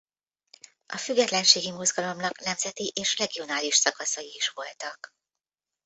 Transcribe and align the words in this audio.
A 0.85 0.97
függetlenségi 0.97 1.71
mozgalomnak 1.71 2.39
nemzeti 2.39 2.91
és 2.95 3.17
regionális 3.17 3.75
szakaszai 3.75 4.33
is 4.35 4.49
voltak. 4.49 5.15